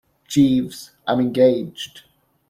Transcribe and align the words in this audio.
Jeeves, 0.27 0.89
I'm 1.05 1.19
engaged. 1.19 2.01